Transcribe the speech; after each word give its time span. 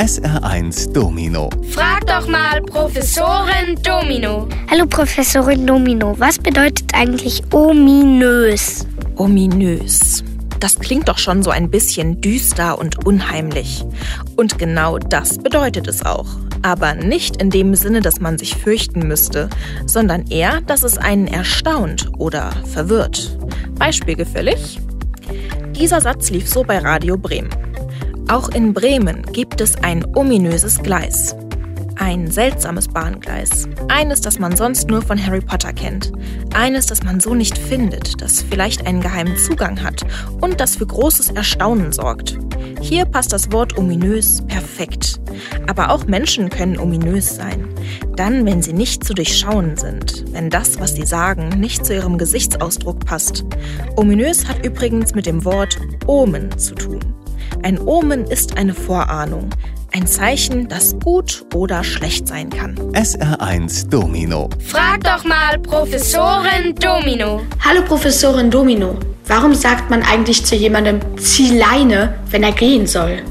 SR1 0.00 0.94
Domino. 0.94 1.50
Frag 1.72 2.06
doch 2.06 2.26
mal 2.26 2.62
Professorin 2.62 3.76
Domino. 3.82 4.48
Hallo 4.70 4.86
Professorin 4.86 5.66
Domino, 5.66 6.18
was 6.18 6.38
bedeutet 6.38 6.94
eigentlich 6.94 7.42
ominös? 7.52 8.86
Ominös. 9.16 10.24
Das 10.58 10.78
klingt 10.78 11.10
doch 11.10 11.18
schon 11.18 11.42
so 11.42 11.50
ein 11.50 11.68
bisschen 11.70 12.18
düster 12.22 12.78
und 12.78 13.04
unheimlich. 13.04 13.84
Und 14.36 14.58
genau 14.58 14.96
das 14.96 15.36
bedeutet 15.36 15.86
es 15.86 16.02
auch. 16.02 16.28
Aber 16.62 16.94
nicht 16.94 17.36
in 17.36 17.50
dem 17.50 17.74
Sinne, 17.74 18.00
dass 18.00 18.20
man 18.20 18.38
sich 18.38 18.56
fürchten 18.56 19.06
müsste, 19.06 19.50
sondern 19.84 20.26
eher, 20.28 20.62
dass 20.62 20.82
es 20.82 20.96
einen 20.96 21.26
erstaunt 21.26 22.10
oder 22.16 22.52
verwirrt. 22.72 23.36
Beispielgefällig? 23.74 24.80
Dieser 25.72 26.00
Satz 26.00 26.30
lief 26.30 26.48
so 26.48 26.64
bei 26.64 26.78
Radio 26.78 27.18
Bremen. 27.18 27.50
Auch 28.30 28.48
in 28.50 28.72
Bremen 28.72 29.24
gibt 29.32 29.60
es 29.60 29.74
ein 29.82 30.06
ominöses 30.14 30.78
Gleis. 30.78 31.34
Ein 31.96 32.30
seltsames 32.30 32.86
Bahngleis. 32.86 33.68
Eines, 33.88 34.20
das 34.20 34.38
man 34.38 34.56
sonst 34.56 34.86
nur 34.86 35.02
von 35.02 35.20
Harry 35.20 35.40
Potter 35.40 35.72
kennt. 35.72 36.12
Eines, 36.54 36.86
das 36.86 37.02
man 37.02 37.18
so 37.18 37.34
nicht 37.34 37.58
findet, 37.58 38.22
das 38.22 38.42
vielleicht 38.42 38.86
einen 38.86 39.00
geheimen 39.00 39.36
Zugang 39.36 39.82
hat 39.82 40.06
und 40.40 40.60
das 40.60 40.76
für 40.76 40.86
großes 40.86 41.30
Erstaunen 41.30 41.90
sorgt. 41.90 42.38
Hier 42.80 43.04
passt 43.04 43.32
das 43.32 43.50
Wort 43.50 43.76
ominös 43.76 44.42
perfekt. 44.46 45.20
Aber 45.66 45.90
auch 45.90 46.06
Menschen 46.06 46.50
können 46.50 46.78
ominös 46.78 47.34
sein. 47.34 47.66
Dann, 48.14 48.46
wenn 48.46 48.62
sie 48.62 48.74
nicht 48.74 49.02
zu 49.02 49.12
durchschauen 49.12 49.76
sind, 49.76 50.24
wenn 50.32 50.50
das, 50.50 50.78
was 50.78 50.94
sie 50.94 51.04
sagen, 51.04 51.48
nicht 51.58 51.84
zu 51.84 51.94
ihrem 51.94 52.16
Gesichtsausdruck 52.16 53.04
passt. 53.04 53.44
Ominös 53.96 54.46
hat 54.46 54.64
übrigens 54.64 55.16
mit 55.16 55.26
dem 55.26 55.44
Wort 55.44 55.76
Omen 56.06 56.56
zu 56.56 56.76
tun. 56.76 57.00
Ein 57.62 57.78
Omen 57.78 58.24
ist 58.24 58.56
eine 58.56 58.72
Vorahnung, 58.72 59.50
ein 59.92 60.06
Zeichen, 60.06 60.68
das 60.68 60.98
gut 60.98 61.44
oder 61.54 61.84
schlecht 61.84 62.26
sein 62.26 62.48
kann. 62.48 62.74
SR1 62.92 63.88
Domino. 63.90 64.48
Frag 64.64 65.04
doch 65.04 65.24
mal 65.24 65.58
Professorin 65.58 66.74
Domino. 66.76 67.42
Hallo 67.62 67.82
Professorin 67.82 68.50
Domino. 68.50 68.96
Warum 69.26 69.52
sagt 69.52 69.90
man 69.90 70.02
eigentlich 70.02 70.44
zu 70.44 70.56
jemandem 70.56 71.00
zieh 71.18 71.58
Leine, 71.58 72.14
wenn 72.30 72.42
er 72.44 72.52
gehen 72.52 72.86
soll? 72.86 73.22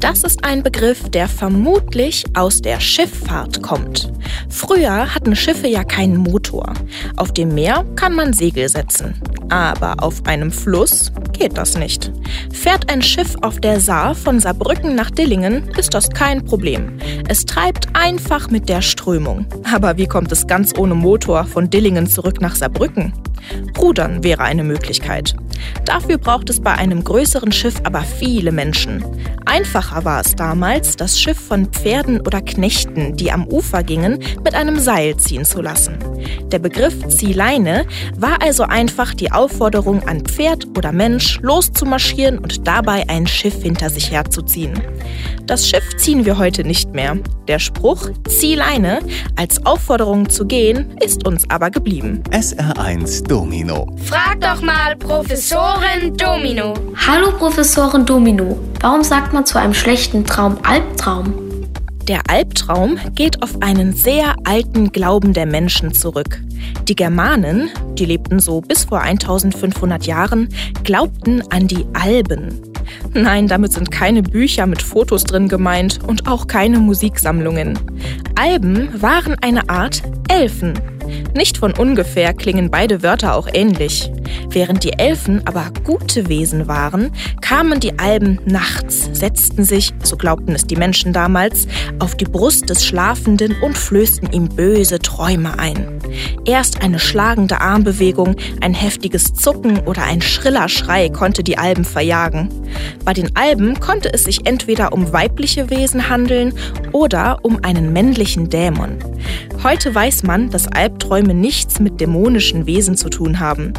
Das 0.00 0.22
ist 0.22 0.44
ein 0.44 0.62
Begriff, 0.62 1.08
der 1.10 1.28
vermutlich 1.28 2.24
aus 2.34 2.60
der 2.60 2.80
Schifffahrt 2.80 3.62
kommt. 3.62 4.12
Früher 4.48 5.14
hatten 5.14 5.36
Schiffe 5.36 5.68
ja 5.68 5.84
keinen 5.84 6.18
Motor. 6.18 6.72
Auf 7.16 7.32
dem 7.32 7.54
Meer 7.54 7.84
kann 7.96 8.14
man 8.14 8.32
Segel 8.32 8.68
setzen. 8.68 9.14
Aber 9.48 10.02
auf 10.02 10.24
einem 10.26 10.50
Fluss 10.52 11.12
geht 11.32 11.56
das 11.56 11.76
nicht. 11.76 12.12
Fährt 12.52 12.90
ein 12.90 13.02
Schiff 13.02 13.34
auf 13.42 13.60
der 13.60 13.80
Saar 13.80 14.14
von 14.14 14.40
Saarbrücken 14.40 14.94
nach 14.94 15.10
Dillingen, 15.10 15.68
ist 15.76 15.94
das 15.94 16.10
kein 16.10 16.44
Problem. 16.44 16.98
Es 17.28 17.44
treibt 17.44 17.88
einfach 17.94 18.50
mit 18.50 18.68
der 18.68 18.82
Strömung. 18.82 19.46
Aber 19.72 19.96
wie 19.96 20.06
kommt 20.06 20.32
es 20.32 20.46
ganz 20.46 20.76
ohne 20.76 20.94
Motor 20.94 21.44
von 21.44 21.70
Dillingen 21.70 22.06
zurück 22.06 22.40
nach 22.40 22.54
Saarbrücken? 22.54 23.12
Rudern 23.78 24.24
wäre 24.24 24.42
eine 24.42 24.64
Möglichkeit. 24.64 25.34
Dafür 25.84 26.18
braucht 26.18 26.50
es 26.50 26.60
bei 26.60 26.72
einem 26.72 27.04
größeren 27.04 27.52
Schiff 27.52 27.80
aber 27.84 28.00
viele 28.00 28.52
Menschen. 28.52 29.04
Einfacher 29.44 30.04
war 30.04 30.20
es 30.20 30.34
damals, 30.34 30.96
das 30.96 31.20
Schiff 31.20 31.38
von 31.38 31.66
Pferden 31.66 32.20
oder 32.20 32.40
Knechten, 32.40 33.16
die 33.16 33.30
am 33.30 33.46
Ufer 33.46 33.82
gingen, 33.82 34.18
mit 34.42 34.54
einem 34.54 34.78
Seil 34.78 35.16
ziehen 35.16 35.44
zu 35.44 35.60
lassen. 35.60 35.98
Der 36.50 36.58
Begriff 36.58 37.06
Ziehleine 37.08 37.84
war 38.16 38.40
also 38.42 38.64
einfach 38.64 39.14
die 39.14 39.32
Aufforderung 39.32 40.02
an 40.08 40.22
Pferd 40.22 40.66
oder 40.76 40.92
Mensch 40.92 41.40
loszumarschieren 41.42 42.23
und 42.32 42.66
dabei 42.66 43.04
ein 43.08 43.26
Schiff 43.26 43.62
hinter 43.62 43.90
sich 43.90 44.10
herzuziehen. 44.10 44.80
Das 45.46 45.68
Schiff 45.68 45.96
ziehen 45.98 46.24
wir 46.24 46.38
heute 46.38 46.64
nicht 46.64 46.94
mehr. 46.94 47.18
Der 47.48 47.58
Spruch 47.58 48.08
Ziehleine 48.26 49.00
als 49.36 49.64
Aufforderung 49.66 50.30
zu 50.30 50.46
gehen 50.46 50.96
ist 51.04 51.26
uns 51.26 51.48
aber 51.50 51.70
geblieben. 51.70 52.22
SR1 52.30 53.28
Domino. 53.28 53.86
Frag 54.04 54.40
doch 54.40 54.62
mal 54.62 54.96
Professorin 54.96 56.16
Domino. 56.16 56.72
Hallo 57.06 57.30
Professorin 57.32 58.06
Domino. 58.06 58.58
Warum 58.80 59.02
sagt 59.02 59.34
man 59.34 59.44
zu 59.44 59.58
einem 59.58 59.74
schlechten 59.74 60.24
Traum 60.24 60.56
Albtraum? 60.62 61.43
Der 62.08 62.20
Albtraum 62.28 62.98
geht 63.14 63.42
auf 63.42 63.62
einen 63.62 63.94
sehr 63.94 64.36
alten 64.44 64.92
Glauben 64.92 65.32
der 65.32 65.46
Menschen 65.46 65.94
zurück. 65.94 66.38
Die 66.86 66.94
Germanen, 66.94 67.70
die 67.94 68.04
lebten 68.04 68.40
so 68.40 68.60
bis 68.60 68.84
vor 68.84 69.00
1500 69.00 70.04
Jahren, 70.04 70.50
glaubten 70.82 71.42
an 71.50 71.66
die 71.66 71.86
Alben. 71.94 72.60
Nein, 73.14 73.48
damit 73.48 73.72
sind 73.72 73.90
keine 73.90 74.22
Bücher 74.22 74.66
mit 74.66 74.82
Fotos 74.82 75.24
drin 75.24 75.48
gemeint 75.48 76.00
und 76.06 76.28
auch 76.28 76.46
keine 76.46 76.78
Musiksammlungen. 76.78 77.78
Alben 78.34 79.00
waren 79.00 79.36
eine 79.40 79.70
Art 79.70 80.02
Elfen. 80.28 80.74
Nicht 81.34 81.56
von 81.56 81.72
ungefähr 81.72 82.34
klingen 82.34 82.70
beide 82.70 83.02
Wörter 83.02 83.34
auch 83.34 83.48
ähnlich. 83.50 84.10
Während 84.50 84.84
die 84.84 84.92
Elfen 84.92 85.46
aber 85.46 85.70
gute 85.84 86.28
Wesen 86.28 86.68
waren, 86.68 87.10
kamen 87.40 87.80
die 87.80 87.98
Alben 87.98 88.38
nachts, 88.44 89.08
setzten 89.12 89.64
sich, 89.64 89.92
so 90.02 90.16
glaubten 90.16 90.54
es 90.54 90.66
die 90.66 90.76
Menschen 90.76 91.12
damals, 91.12 91.66
auf 91.98 92.16
die 92.16 92.24
Brust 92.24 92.70
des 92.70 92.84
Schlafenden 92.84 93.56
und 93.62 93.76
flößten 93.76 94.32
ihm 94.32 94.48
böse 94.48 94.98
Träume 94.98 95.58
ein. 95.58 95.98
Erst 96.44 96.82
eine 96.82 96.98
schlagende 96.98 97.60
Armbewegung, 97.60 98.36
ein 98.60 98.74
heftiges 98.74 99.34
Zucken 99.34 99.78
oder 99.80 100.04
ein 100.04 100.20
schriller 100.20 100.68
Schrei 100.68 101.08
konnte 101.08 101.42
die 101.42 101.58
Alben 101.58 101.84
verjagen. 101.84 102.48
Bei 103.04 103.12
den 103.12 103.34
Alben 103.36 103.80
konnte 103.80 104.12
es 104.12 104.24
sich 104.24 104.46
entweder 104.46 104.92
um 104.92 105.12
weibliche 105.12 105.70
Wesen 105.70 106.08
handeln 106.08 106.54
oder 106.92 107.38
um 107.42 107.60
einen 107.62 107.92
männlichen 107.92 108.50
Dämon. 108.50 108.98
Heute 109.62 109.94
weiß 109.94 110.24
man, 110.24 110.50
dass 110.50 110.68
Albträume 110.68 111.32
nichts 111.32 111.80
mit 111.80 112.00
dämonischen 112.00 112.66
Wesen 112.66 112.96
zu 112.96 113.08
tun 113.08 113.40
haben. 113.40 113.72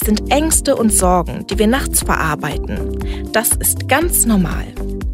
Es 0.00 0.06
sind 0.06 0.32
Ängste 0.32 0.76
und 0.76 0.90
Sorgen, 0.90 1.46
die 1.46 1.58
wir 1.58 1.66
nachts 1.66 2.00
verarbeiten. 2.02 2.98
Das 3.32 3.50
ist 3.50 3.86
ganz 3.86 4.24
normal. 4.24 4.64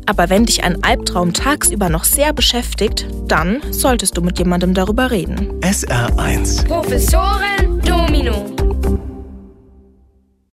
Aber 0.07 0.31
wenn 0.31 0.47
dich 0.47 0.63
ein 0.63 0.85
Albtraum 0.85 1.33
tagsüber 1.33 1.89
noch 1.89 2.05
sehr 2.05 2.33
beschäftigt, 2.33 3.05
dann 3.27 3.61
solltest 3.73 4.17
du 4.17 4.23
mit 4.23 4.39
jemandem 4.39 4.75
darüber 4.75 5.11
reden. 5.11 5.51
SR1 5.61 6.69
Professorin 6.69 7.81
Domino. 7.85 8.56